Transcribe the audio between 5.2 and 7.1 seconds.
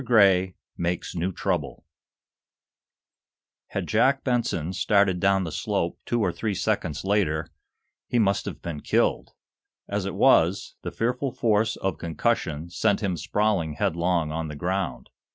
the slope two or three seconds